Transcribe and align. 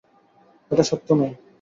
এটা 0.71 0.83
সত্য 0.83 1.07
নয়। 1.13 1.33